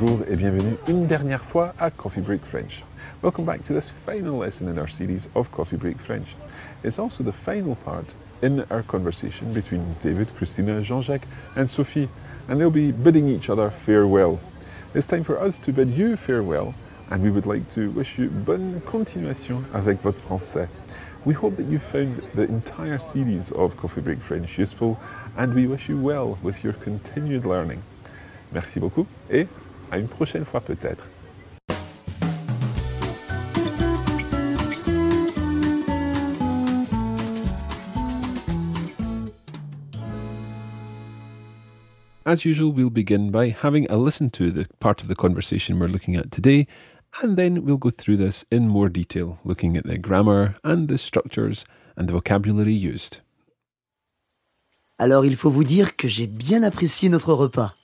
[0.00, 2.84] Bonjour et bienvenue une dernière fois à Coffee Break French.
[3.22, 6.28] Welcome back to this final lesson in our series of Coffee Break French.
[6.82, 8.06] It's also the final part
[8.40, 12.08] in our conversation between David, Christina, Jean-Jacques and Sophie,
[12.48, 14.40] and they'll be bidding each other farewell.
[14.94, 16.74] It's time for us to bid you farewell,
[17.10, 20.68] and we would like to wish you bonne continuation avec votre français.
[21.26, 24.98] We hope that you found the entire series of Coffee Break French useful,
[25.36, 27.82] and we wish you well with your continued learning.
[28.52, 29.46] Merci beaucoup et
[29.90, 31.04] à une prochaine fois peut-être.
[42.26, 45.88] As usual, we'll begin by having a listen to the part of the conversation we're
[45.88, 46.68] looking at today,
[47.22, 50.96] and then we'll go through this in more detail, looking at the grammar and the
[50.98, 51.64] structures
[51.96, 53.20] and the vocabulary used.
[54.98, 57.74] Alors il faut vous dire que j'ai bien apprécié notre repas.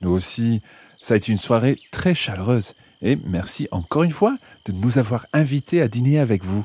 [0.00, 0.62] Nous aussi,
[1.02, 5.26] ça a été une soirée très chaleureuse, et merci encore une fois de nous avoir
[5.32, 6.64] invités à dîner avec vous.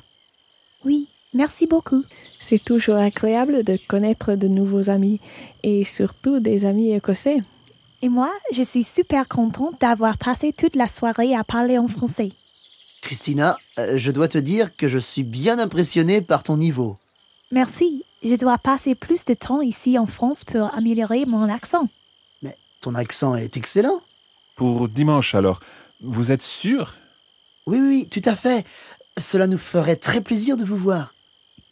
[0.86, 2.04] Oui, merci beaucoup.
[2.40, 5.20] C'est toujours agréable de connaître de nouveaux amis
[5.64, 7.40] et surtout des amis écossais.
[8.04, 12.30] Et moi, je suis super contente d'avoir passé toute la soirée à parler en français.
[13.02, 16.98] Christina, euh, je dois te dire que je suis bien impressionné par ton niveau.
[17.52, 18.04] Merci.
[18.24, 21.88] Je dois passer plus de temps ici en France pour améliorer mon accent.
[22.42, 24.02] Mais ton accent est excellent.
[24.58, 25.60] Pour dimanche alors,
[26.02, 26.96] vous êtes sûr?
[27.68, 28.66] Oui, oui, oui, tout à fait.
[29.20, 31.14] Cela nous ferait très plaisir de vous voir.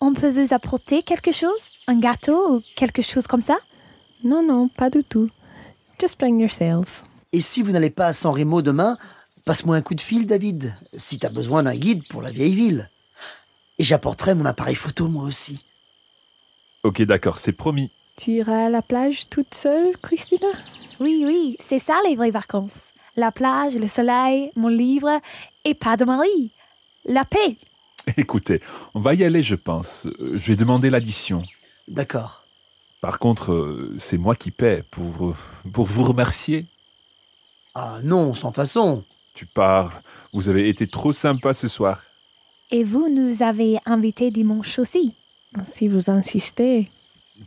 [0.02, 1.72] On peut vous apporter quelque chose?
[1.88, 3.58] Un gâteau ou quelque chose comme ça?
[4.24, 5.32] Non, non, pas du tout.
[6.00, 7.04] Just bring yourselves.
[7.34, 8.98] Et si vous n'allez pas à San Remo demain,
[9.46, 12.92] passe-moi un coup de fil, David, si t'as besoin d'un guide pour la vieille ville.
[13.80, 15.66] Et j'apporterai mon appareil photo moi aussi.
[16.84, 17.90] Ok, d'accord, c'est promis.
[18.16, 20.48] Tu iras à la plage toute seule, Christina?
[21.00, 22.92] Oui, oui, c'est ça les vraies vacances.
[23.16, 25.20] La plage, le soleil, mon livre
[25.64, 26.52] et pas de mari.
[27.06, 27.58] La paix.
[28.18, 28.62] Écoutez,
[28.94, 30.06] on va y aller, je pense.
[30.06, 31.44] Euh, Je vais demander l'addition.
[31.88, 32.44] D'accord.
[33.02, 35.36] Par contre, euh, c'est moi qui paie pour, euh,
[35.72, 36.66] pour vous remercier.
[37.74, 39.04] Ah non, sans façon.
[39.34, 39.92] Tu parles.
[40.34, 42.04] Vous avez été trop sympa ce soir.
[42.72, 45.14] Et vous nous avez invités dimanche aussi.
[45.64, 46.90] Si vous insistez.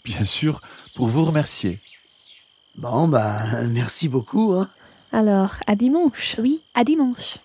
[0.05, 0.61] Bien sûr,
[0.97, 1.81] pour vous remercier.
[2.79, 4.53] Bon, bah, merci beaucoup.
[4.53, 4.71] hein.
[5.11, 6.37] Alors, à dimanche.
[6.39, 7.39] Oui, à dimanche.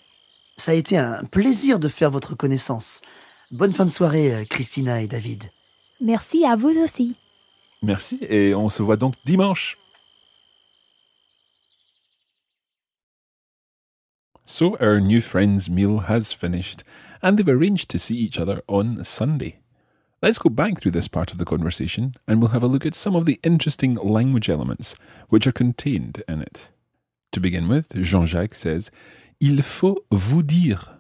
[0.58, 3.02] Ça a été un plaisir de faire votre connaissance.
[3.50, 5.44] Bonne fin de soirée, euh, Christina et David.
[6.00, 7.16] Merci à vous aussi.
[7.82, 9.78] Merci et on se voit donc dimanche.
[14.46, 16.84] So our new friend's meal has finished,
[17.24, 19.63] and they've arranged to see each other on Sunday.
[20.24, 22.96] Let's go back through this part of the conversation and we'll have a look at
[22.96, 24.96] some of the interesting language elements
[25.28, 26.70] which are contained in it.
[27.34, 28.90] To begin with, Jean Jacques says,
[29.42, 30.98] Il faut vous dire.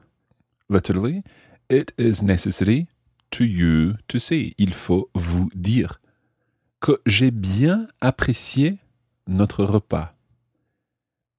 [0.67, 1.23] Literally,
[1.69, 2.89] it is necessary
[3.31, 4.53] to you to say.
[4.57, 6.01] Il faut vous dire.
[6.81, 8.79] Que j'ai bien apprécié
[9.25, 10.15] notre repas.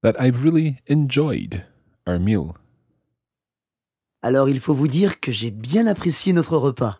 [0.01, 1.67] That I've really enjoyed
[2.07, 2.55] our meal.
[4.23, 6.99] Alors il faut vous dire que j'ai bien apprécié notre repas.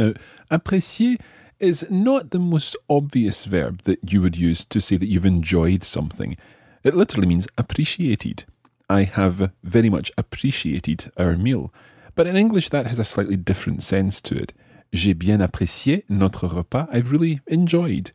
[0.00, 0.14] Now,
[0.50, 1.20] apprécier
[1.58, 5.84] is not the most obvious verb that you would use to say that you've enjoyed
[5.84, 6.38] something.
[6.82, 8.44] It literally means appreciated.
[8.88, 11.70] I have very much appreciated our meal.
[12.14, 14.54] But in English, that has a slightly different sense to it.
[14.90, 16.88] J'ai bien apprécié notre repas.
[16.90, 18.10] I've really enjoyed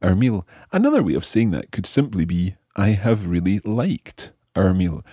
[0.00, 0.46] our meal.
[0.72, 5.04] Another way of saying that could simply be I have really liked our meal.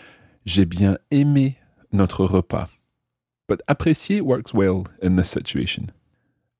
[0.45, 1.57] J'ai bien aimé
[1.91, 2.69] notre repas.
[3.45, 5.91] But apprécier works well in this situation.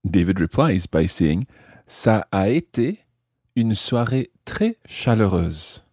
[0.04, 1.46] David replies by saying
[1.88, 3.00] Ça a été
[3.56, 5.84] une soirée très chaleureuse.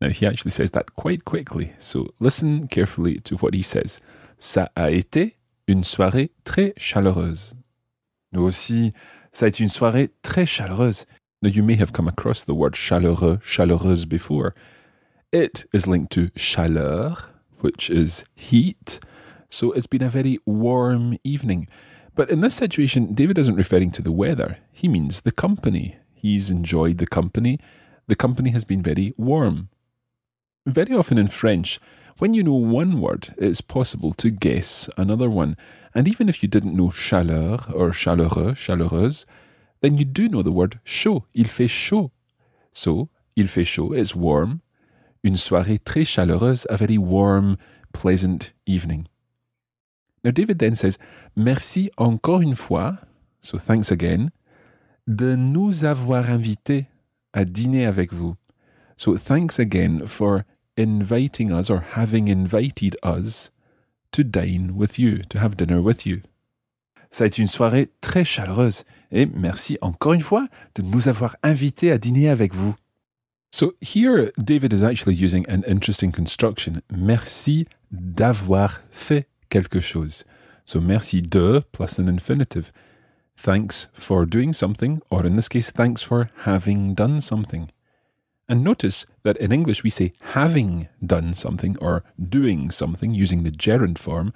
[0.00, 4.00] Now, he actually says that quite quickly, so listen carefully to what he says.
[4.38, 5.36] Ça a été
[5.66, 7.54] une soirée très chaleureuse.
[8.32, 8.92] Nous aussi,
[9.32, 11.06] ça a été une soirée très chaleureuse.
[11.42, 14.54] Now, you may have come across the word chaleureux, chaleureuse before.
[15.32, 17.30] It is linked to chaleur,
[17.60, 19.00] which is heat.
[19.50, 21.68] So it's been a very warm evening.
[22.14, 24.58] But in this situation, David isn't referring to the weather.
[24.70, 25.96] He means the company.
[26.14, 27.58] He's enjoyed the company.
[28.06, 29.68] The company has been very warm.
[30.66, 31.80] Very often in French,
[32.18, 35.56] when you know one word, it's possible to guess another one.
[35.94, 39.26] And even if you didn't know chaleur or chaleureux, chaleureuse,
[39.80, 41.24] then you do know the word chaud.
[41.34, 42.12] Il fait chaud.
[42.72, 44.62] So, il fait chaud, is warm.
[45.24, 47.58] Une soirée très chaleureuse, a very warm,
[47.92, 49.08] pleasant evening.
[50.24, 50.98] Now, David then says,
[51.36, 52.96] Merci encore une fois,
[53.42, 54.30] so thanks again,
[55.06, 56.86] de nous avoir invités
[57.34, 58.36] à dîner avec vous.
[58.96, 60.44] So thanks again for
[60.78, 63.50] inviting us or having invited us
[64.12, 66.22] to dine with you, to have dinner with you.
[67.10, 71.36] Ça a été une soirée très chaleureuse et merci encore une fois de nous avoir
[71.42, 72.74] invités à dîner avec vous.
[73.52, 76.80] So here David is actually using an interesting construction.
[76.90, 80.24] Merci d'avoir fait quelque chose.
[80.64, 82.72] So merci de plus an infinitive.
[83.36, 87.70] Thanks for doing something, or in this case, thanks for having done something.
[88.48, 93.50] And notice that in English we say having done something or doing something using the
[93.50, 94.32] gerund form,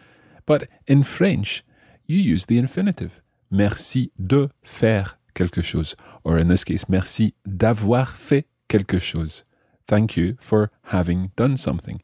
[0.47, 1.65] but in French
[2.07, 3.21] you use the infinitive.
[3.51, 9.45] Merci de faire quelque chose, or in this case, merci d'avoir fait quelque chose.
[9.87, 12.01] Thank you for having done something.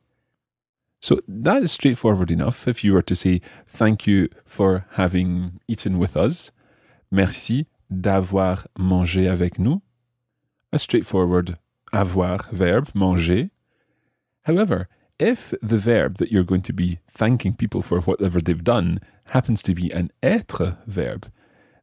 [1.05, 2.67] So that is straightforward enough.
[2.67, 6.51] If you were to say thank you for having eaten with us,
[7.11, 9.83] merci d'avoir mangé avec nous,
[10.73, 11.59] a straightforward
[11.93, 13.51] avoir verb, manger.
[14.45, 18.99] However, if the verb that you're going to be thanking people for whatever they've done
[19.27, 21.31] happens to be an être verb,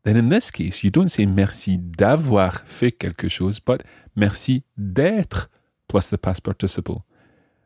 [0.03, 3.83] then in this case, you don't say merci d'avoir fait quelque chose, but
[4.15, 5.47] merci d'être
[5.87, 7.05] plus the past participle.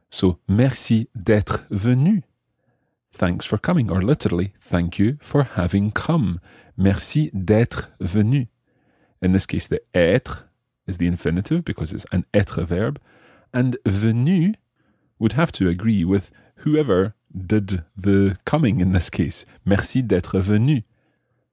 [0.09, 2.23] So, merci d'être venu.
[3.11, 6.39] Thanks for coming, or literally, thank you for having come.
[6.77, 8.47] Merci d'être venu.
[9.21, 10.49] In this case, the être
[10.85, 12.99] is the infinitive because it's an être verb,
[13.53, 14.53] and venu
[15.17, 19.45] would have to agree with whoever did the coming in this case.
[19.65, 20.83] Merci d'être venu.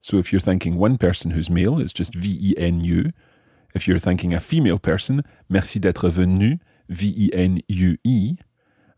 [0.01, 3.11] So if you're thanking one person who's male, it's just V E N U.
[3.73, 8.35] If you're thanking a female person, merci d'être venu, V E N U E.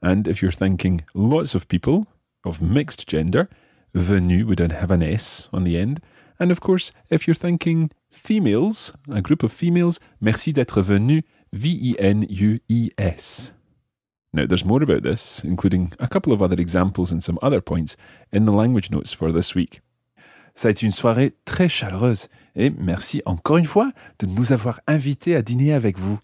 [0.02, 2.06] And if you're thinking lots of people
[2.44, 3.50] of mixed gender,
[3.94, 6.00] venu would have an S on the end.
[6.40, 11.22] And of course, if you're thinking females, a group of females, merci d'être venu,
[11.54, 13.54] V E N U E S.
[14.34, 17.96] Now, there's more about this, including a couple of other examples and some other points,
[18.34, 19.82] in the language notes for this week.
[20.56, 24.82] Ça a été une soirée très chaleureuse et merci encore une fois de nous avoir
[24.88, 26.20] invités à dîner avec vous.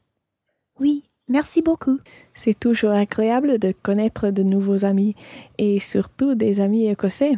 [0.79, 1.99] Oui, merci beaucoup.
[2.33, 5.15] C'est toujours agréable de connaître de nouveaux amis
[5.57, 7.37] et surtout des amis écossais.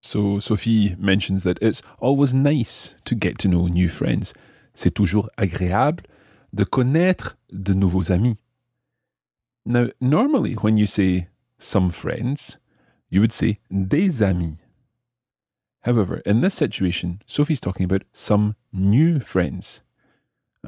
[0.00, 4.32] So Sophie mentions that it's always nice to get to know new friends.
[4.72, 6.04] C'est toujours agréable
[6.52, 8.36] de connaître de nouveaux amis.
[9.64, 11.28] Now, normally when you say
[11.58, 12.58] some friends,
[13.10, 14.56] you would say des amis.
[15.82, 19.82] However, in this situation, Sophie's talking about some new friends.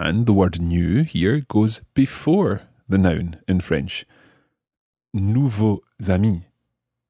[0.00, 4.06] And the word new here goes before the noun in French.
[5.12, 6.43] Nouveaux amis.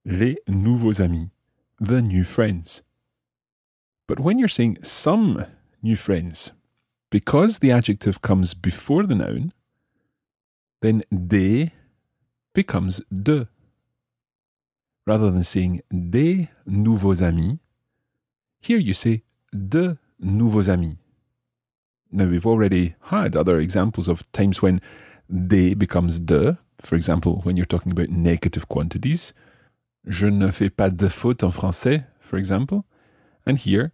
[0.07, 1.29] Les nouveaux amis.
[1.79, 2.81] The new friends.
[4.07, 5.45] But when you're saying some
[5.83, 6.53] new friends,
[7.11, 9.53] because the adjective comes before the noun,
[10.81, 11.73] then des
[12.55, 13.49] becomes de.
[15.07, 17.59] Rather than saying des nouveaux amis,
[18.63, 20.97] here you say de nouveaux amis.
[22.11, 24.81] Now, we've already had other examples of times when
[25.29, 26.57] des becomes de.
[26.81, 29.35] For example, when you're talking about negative quantities.
[30.07, 32.85] Je ne fais pas de faute en français, for example.
[33.47, 33.91] And here,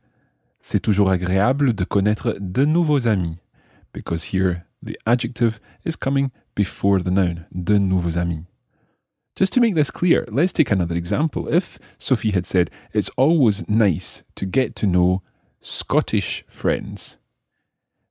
[0.61, 3.38] c'est toujours agréable de connaître de nouveaux amis.
[3.92, 8.44] Because here, the adjective is coming before the noun, de nouveaux amis.
[9.37, 11.49] Just to make this clear, let's take another example.
[11.52, 15.23] If Sophie had said, it's always nice to get to know
[15.61, 17.18] Scottish friends,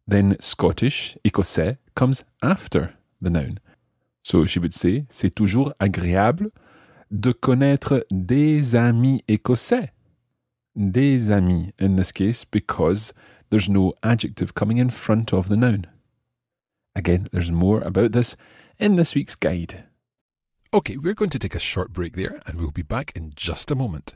[0.07, 3.59] then Scottish, écossais, comes after the noun.
[4.23, 6.51] So she would say, c'est toujours agréable
[7.11, 9.89] de connaître des amis écossais.
[10.75, 13.13] Des amis in this case because
[13.49, 15.85] there's no adjective coming in front of the noun.
[16.95, 18.35] Again, there's more about this
[18.79, 19.85] in this week's guide.
[20.73, 23.69] Okay, we're going to take a short break there and we'll be back in just
[23.69, 24.15] a moment.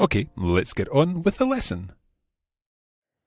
[0.00, 1.88] Okay, let's get on with the lesson.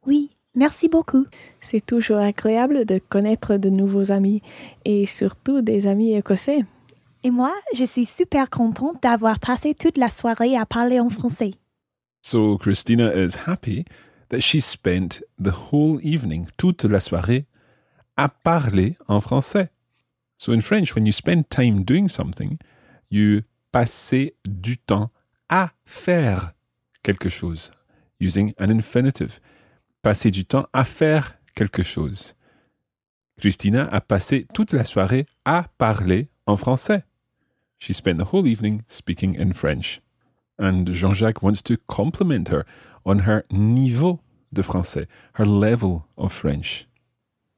[0.08, 1.28] Oui, merci beaucoup.
[1.62, 4.42] C'est toujours agréable de connaître de nouveaux amis
[4.84, 6.66] et surtout des amis écossais.
[7.24, 11.52] Et moi, je suis super contente d'avoir passé toute la soirée à parler en français.
[12.24, 13.86] So Christina is happy
[14.30, 17.46] that she spent the whole evening, toute la soirée,
[18.18, 19.70] à parler en français.
[20.40, 22.58] So in French, when you spend time doing something,
[23.12, 25.12] you passer du temps
[25.50, 26.53] à faire
[27.04, 27.72] quelque chose,
[28.20, 29.40] using an infinitive.
[30.02, 32.36] Passer du temps à faire quelque chose.
[33.40, 37.04] Christina a passé toute la soirée à parler en français.
[37.80, 40.02] She spent the whole evening speaking in French.
[40.60, 42.64] And Jean-Jacques wants to compliment her
[43.06, 44.20] on her niveau
[44.54, 45.08] de français,
[45.38, 46.88] her level of French.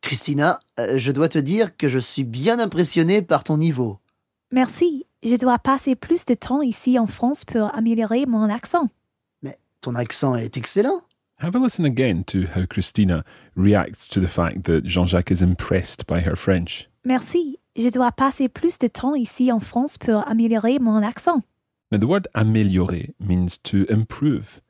[0.02, 4.00] Christina, euh, je dois te dire que je suis bien impressionné par ton niveau.
[4.52, 5.06] Merci.
[5.24, 8.90] Je dois passer plus de temps ici en France pour améliorer mon accent.
[9.86, 11.04] Mais ton accent est excellent.
[11.39, 13.24] Have a listen again to how Christina
[13.56, 16.88] reacts to the fact that Jean-Jacques is impressed by her French.
[17.04, 17.60] Merci.
[17.75, 21.44] Je dois passer plus de temps ici en France pour améliorer mon accent.
[21.92, 24.62] Now, the word améliorer means to improve.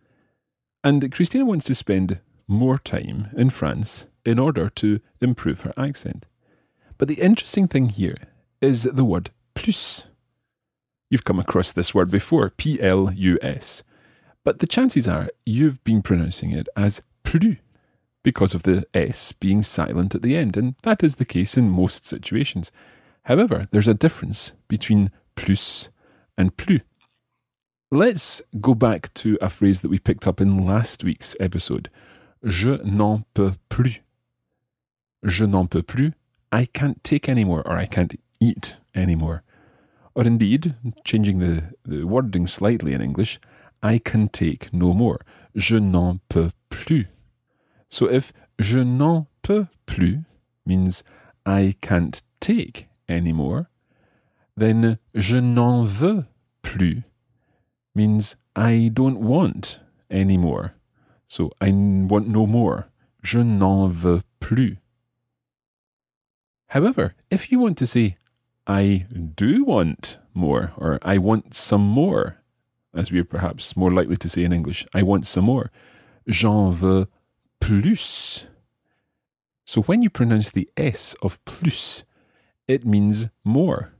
[0.83, 6.25] And Christina wants to spend more time in France in order to improve her accent.
[6.97, 8.17] But the interesting thing here
[8.59, 10.07] is the word plus.
[11.09, 13.83] You've come across this word before, P L U S.
[14.45, 17.55] But the chances are you've been pronouncing it as plus
[18.23, 21.69] because of the S being silent at the end, and that is the case in
[21.69, 22.71] most situations.
[23.23, 25.89] However, there's a difference between plus
[26.37, 26.81] and plus.
[27.91, 31.89] Let's go back to a phrase that we picked up in last week's episode.
[32.43, 33.99] Je n'en peux plus.
[35.23, 36.13] Je n'en peux plus.
[36.51, 39.41] I can't take anymore, or I can't eat anymore.
[40.13, 43.39] Or indeed, changing the, the wording slightly in English,
[43.85, 45.19] I can take no more.
[45.55, 47.05] Je n'en peux plus.
[47.87, 50.25] So if je n'en peux plus
[50.65, 51.03] means
[51.45, 53.69] I can't take anymore,
[54.57, 56.25] then je n'en veux
[56.63, 57.03] plus
[57.93, 60.73] means I don't want anymore.
[61.27, 62.89] So I want no more.
[63.21, 64.77] Je n'en veux plus.
[66.69, 68.17] However, if you want to say,
[68.65, 72.41] I do want more, or I want some more,
[72.95, 75.71] as we are perhaps more likely to say in English, I want some more.
[76.27, 77.07] J'en veux
[77.59, 78.47] plus.
[79.65, 82.03] So when you pronounce the S of plus,
[82.67, 83.93] it means more.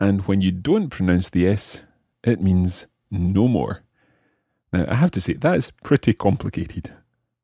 [0.00, 1.84] And when you don't pronounce the S,
[2.22, 3.82] it means no more.
[4.72, 6.90] Now, I have to say, that is pretty complicated.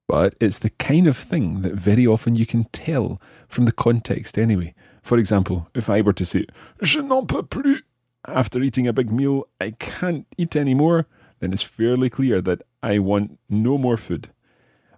[0.09, 4.37] But it's the kind of thing that very often you can tell from the context
[4.37, 4.75] anyway.
[5.03, 6.47] For example, if I were to say,
[6.83, 7.83] Je n'en peux plus,
[8.27, 11.07] after eating a big meal, I can't eat any more,
[11.41, 14.31] then it's fairly clear that I want no more food.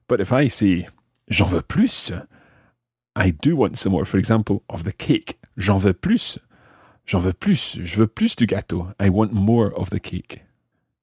[0.08, 0.88] But if I say,
[1.30, 2.12] J'en veux plus,
[3.14, 5.38] I do want some more, for example, of the cake.
[5.56, 6.38] J'en veux plus.
[7.06, 7.78] J'en veux plus.
[7.80, 8.92] Je veux plus du gâteau.
[8.98, 10.42] I want more of the cake.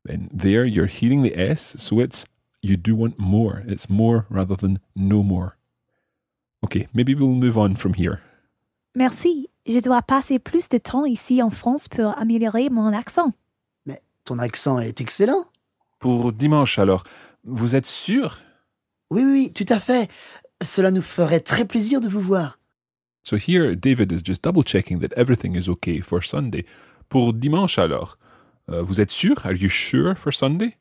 [0.03, 2.25] Then there you're hearing the S, so it's
[2.61, 3.63] you do want more.
[3.67, 5.57] It's more rather than no more.
[6.63, 8.21] Okay, maybe we'll move on from here.
[8.95, 9.49] Merci.
[9.69, 13.33] Je dois passer plus de temps ici en France pour améliorer mon accent.
[13.85, 15.45] Mais ton accent est excellent.
[15.99, 17.03] Pour dimanche alors,
[17.43, 18.39] vous êtes sûr?
[19.11, 20.09] Oui, oui, tout à fait.
[20.63, 22.57] Cela nous ferait très plaisir de vous voir.
[23.21, 26.65] So here David is just double checking that everything is okay for Sunday.
[27.07, 28.17] Pour dimanche alors.
[28.71, 29.45] Euh, vous êtes sûr?
[29.45, 30.77] Are you sure for Sunday?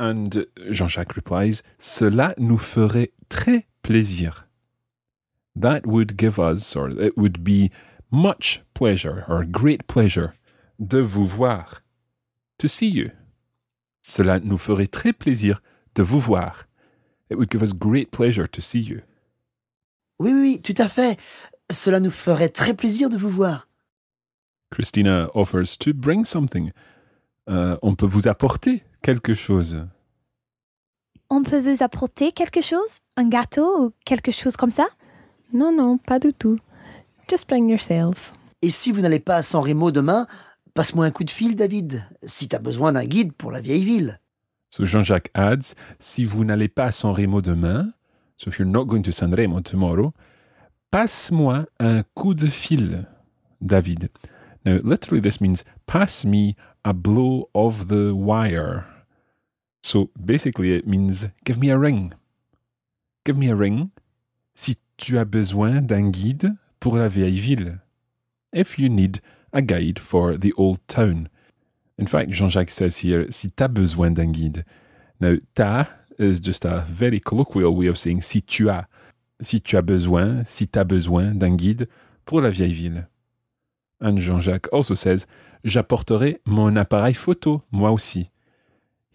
[0.00, 0.30] And
[0.68, 4.48] Jean-Jacques replies, Cela nous ferait très plaisir.
[5.54, 7.70] That would give us, or it would be
[8.10, 10.32] much pleasure, or great pleasure,
[10.78, 11.82] de vous voir.
[12.58, 13.10] To see you.
[14.02, 15.60] Cela nous ferait très plaisir
[15.94, 16.66] de vous voir.
[17.30, 19.02] It would give us great pleasure to see you.
[20.18, 21.18] Oui, oui, oui, tout à fait.
[21.70, 23.68] Cela nous ferait très plaisir de vous voir.
[24.70, 26.70] Christina offers to bring something.
[27.48, 29.86] Euh, on peut vous apporter quelque chose.
[31.28, 34.86] On peut vous apporter quelque chose Un gâteau ou quelque chose comme ça
[35.52, 36.58] Non, non, pas du tout.
[37.28, 38.32] Just bring yourselves.
[38.62, 40.26] Et si vous n'allez pas à San Remo demain,
[40.74, 44.20] passe-moi un coup de fil, David, si t'as besoin d'un guide pour la vieille ville.
[44.70, 47.92] So Jean-Jacques adds, si vous n'allez pas à San Remo demain,
[48.38, 50.12] so if you're not going to San Remo tomorrow,
[50.90, 53.06] passe-moi un coup de fil,
[53.60, 54.08] David.
[54.64, 58.86] Now, literally this means pass me a blow of the wire.
[59.82, 62.12] So basically it means give me a ring.
[63.24, 63.90] Give me a ring
[64.54, 67.80] si tu as besoin d'un guide pour la vieille ville.
[68.54, 69.18] If you need
[69.52, 71.28] a guide for the old town.
[71.98, 74.64] In fact, Jean-Jacques says here, si t'as besoin d'un guide.
[75.20, 75.86] Now, t'as
[76.18, 78.84] is just a very colloquial way of saying si tu as.
[79.40, 81.88] Si tu as besoin, si t'as besoin d'un guide
[82.24, 83.08] pour la vieille ville.
[84.00, 85.26] And Jean-Jacques also says,
[85.64, 88.30] j'apporterai mon appareil photo, moi aussi.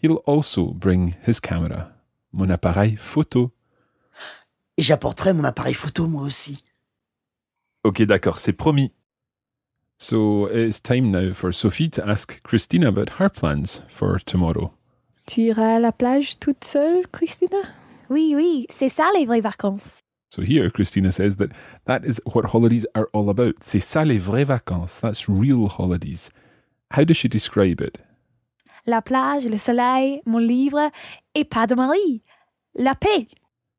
[0.04, 1.94] He'll also bring his camera.
[2.34, 3.54] Mon appareil photo.
[4.78, 6.64] Et j'apporterai mon appareil photo, moi aussi.
[7.84, 8.92] Ok, d'accord, c'est promis.
[10.00, 14.72] So it's time now for Sophie to ask Christina about her plans for tomorrow.
[15.26, 17.58] Tu iras à la plage toute seule, Christina?
[18.10, 20.02] Oui, oui, c'est ça les vraies vacances.
[20.30, 21.50] So here, Christina says that
[21.86, 23.56] that is what holidays are all about.
[23.62, 25.00] C'est ça les vraies vacances.
[25.02, 26.30] That's real holidays.
[26.92, 27.98] How does she describe it?
[28.86, 30.92] La plage, le soleil, mon livre
[31.34, 32.22] et pas de mari.
[32.76, 33.28] La paix.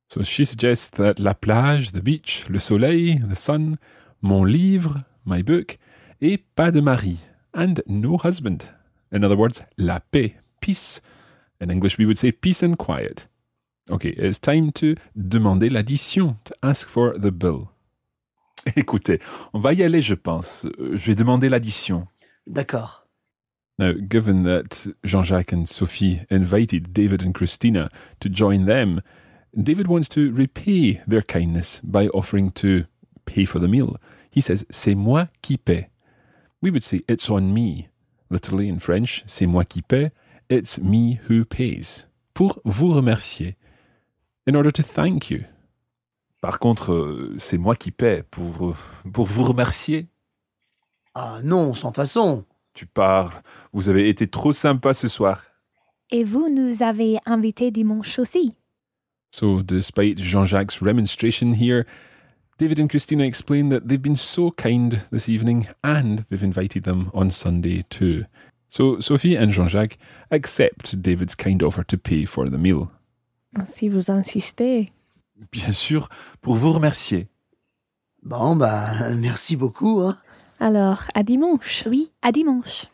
[0.08, 3.76] So she suggests that la plage, the beach, le soleil, the sun,
[4.22, 5.78] mon livre, my book,
[6.22, 7.18] et pas de mari,
[7.52, 8.64] and no husband.
[9.12, 11.02] In other words, la paix, peace.
[11.60, 13.28] In English, we would say peace and quiet.
[13.90, 17.68] Okay, it's time to demander l'addition, to ask for the bill.
[18.76, 19.20] Écoutez,
[19.52, 20.66] on va y aller, je pense.
[20.78, 22.06] Je vais demander l'addition.
[22.46, 23.06] D'accord.
[23.78, 27.90] Now, given that Jean-Jacques and Sophie invited David and Christina
[28.20, 29.02] to join them,
[29.54, 32.84] David wants to repay their kindness by offering to
[33.24, 33.96] pay for the meal.
[34.30, 35.88] He says, C'est moi qui paie.
[36.62, 37.88] We would say, It's on me.
[38.30, 40.10] Literally in French, C'est moi qui paie.
[40.48, 42.06] It's me who pays.
[42.34, 43.56] Pour vous remercier.
[44.46, 45.44] In order to thank you.
[46.40, 48.76] Par contre, euh, c'est moi qui paie pour,
[49.12, 50.06] pour vous remercier.
[51.14, 52.44] Ah non, sans façon.
[52.74, 53.42] Tu parles.
[53.72, 55.44] Vous avez été trop sympa ce soir.
[56.10, 58.54] Et vous nous avez invités dimanche aussi.
[59.30, 61.86] So, despite Jean-Jacques' remonstration here,
[62.58, 67.10] David and Christina explain that they've been so kind this evening and they've invited them
[67.14, 68.24] on Sunday too.
[68.68, 69.96] So, Sophie and Jean-Jacques
[70.30, 72.90] accept David's kind offer to pay for the meal.
[73.64, 74.90] Si vous insistez.
[75.52, 76.08] Bien sûr,
[76.42, 77.28] pour vous remercier.
[78.22, 80.00] Bon, bah, merci beaucoup.
[80.00, 80.18] Hein.
[80.60, 81.84] Alors, à dimanche.
[81.86, 82.86] Oui, à dimanche.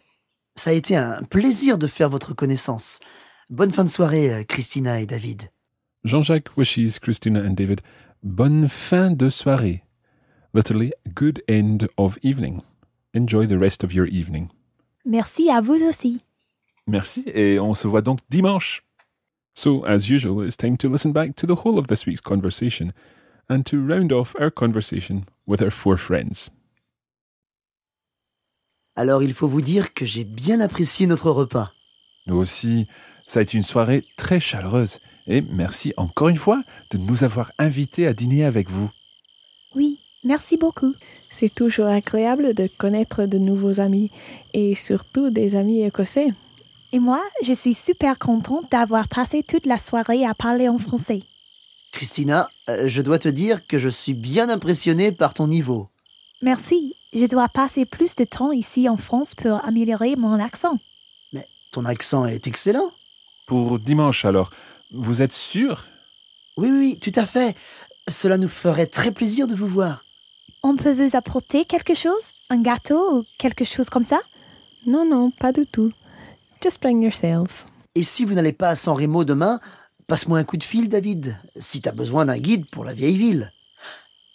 [0.55, 3.01] Ça a été un plaisir de faire votre connaissance.
[3.51, 5.51] Bonne fin de soirée, euh, Christina et David.
[6.05, 7.81] Jean-Jacques wishes Christina and David
[8.23, 9.83] bonne fin de soirée.
[10.53, 12.63] Literally, good end of evening.
[13.15, 14.51] Enjoy the rest of your evening.
[15.07, 16.21] Merci à vous aussi.
[16.87, 18.83] Merci et on se voit donc dimanche.
[19.55, 22.93] So, as usual, it's time to listen back to the whole of this week's conversation
[23.49, 26.51] and to round off our conversation with our four friends.
[28.97, 31.73] Alors, il faut vous dire que j'ai bien apprécié notre repas.
[32.27, 32.89] Nous aussi,
[33.27, 37.53] ça a été une soirée très chaleureuse et merci encore une fois de nous avoir
[37.59, 38.91] invités à dîner avec vous.
[39.75, 40.95] Oui, merci beaucoup.
[41.31, 44.11] C'est toujours agréable de connaître de nouveaux amis
[44.53, 46.29] et surtout des amis écossais.
[46.93, 51.23] Et moi, je suis super contente d'avoir passé toute la soirée à parler en français.
[51.91, 55.89] Christina, euh, je dois te dire que je suis bien impressionné par ton niveau.
[56.43, 56.95] Merci.
[57.13, 60.79] Je dois passer plus de temps ici en France pour améliorer mon accent.
[61.33, 62.91] Mais ton accent est excellent.
[63.47, 64.51] Pour dimanche alors,
[64.91, 65.85] vous êtes sûr?
[66.57, 67.57] Oui, oui, oui, tout à fait.
[68.09, 70.05] Cela nous ferait très plaisir de vous voir.
[70.63, 72.33] On peut vous apporter quelque chose?
[72.49, 74.21] Un gâteau ou quelque chose comme ça?
[74.87, 75.93] Non, non, pas du tout.
[76.63, 77.67] Just bring yourselves.
[77.95, 79.61] Et si vous n'allez pas à San Remo demain,
[80.07, 83.53] passe-moi un coup de fil, David, si t'as besoin d'un guide pour la vieille ville.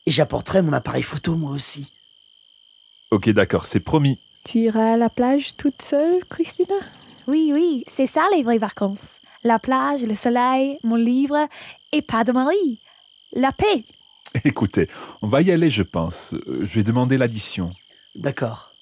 [0.05, 1.91] Et j'apporterai mon appareil photo, moi aussi.
[3.11, 4.19] Ok, d'accord, c'est promis.
[4.43, 6.75] Tu iras à la plage toute seule, Christina?
[7.27, 9.19] Oui, oui, c'est ça les vraies vacances.
[9.43, 11.47] La plage, le soleil, mon livre
[11.91, 12.81] et pas de mari.
[13.33, 13.85] La paix.
[14.43, 14.87] Écoutez,
[15.21, 16.33] on va y aller, je pense.
[16.33, 17.71] Euh, Je vais demander l'addition.
[18.15, 18.73] D'accord.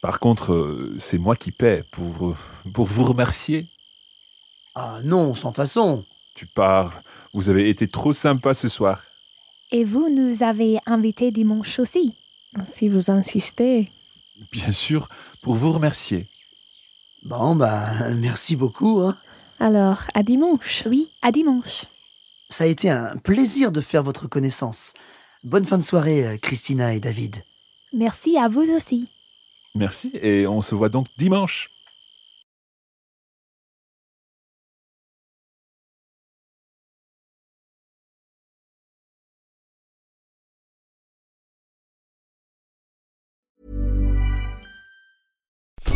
[0.00, 2.36] Par contre, euh, c'est moi qui paie pour, euh,
[2.72, 3.68] pour vous remercier.
[4.74, 6.04] Ah non, sans façon.
[6.34, 7.02] Tu pars.
[7.32, 9.04] Vous avez été trop sympa ce soir.
[9.70, 12.16] Et vous nous avez invités dimanche aussi.
[12.64, 13.90] Si vous insistez.
[14.50, 15.08] Bien sûr,
[15.42, 16.28] pour vous remercier.
[17.22, 19.00] Bon, bah, merci beaucoup.
[19.00, 19.16] Hein.
[19.62, 20.82] Alors, à dimanche.
[20.86, 21.84] Oui, à dimanche.
[22.48, 24.92] Ça a été un plaisir de faire votre connaissance.
[25.44, 27.44] Bonne fin de soirée, euh, Christina et David.
[27.92, 29.06] Merci à vous aussi.
[29.76, 31.70] Merci et on se voit donc dimanche.